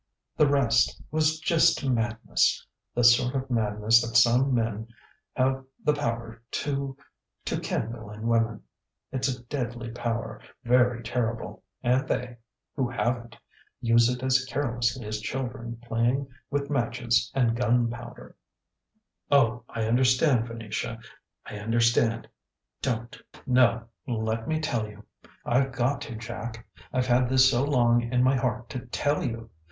[0.35, 0.99] "The rest...
[1.11, 2.65] was just madness,
[2.95, 4.87] the sort of madness that some men
[5.35, 6.97] have the power to
[7.45, 8.63] to kindle in women.
[9.11, 12.37] It's a deadly power, very terrible, and they
[12.75, 13.37] who have it
[13.79, 18.35] use it as carelessly as children playing with matches and gunpowder"
[19.31, 20.97] "Oh, I understand, Venetia,
[21.45, 22.27] I understand!
[22.81, 25.05] Don't" "No let me tell you.
[25.45, 26.65] I've got to, Jack.
[26.91, 29.51] I've had this so long in my heart to tell you!...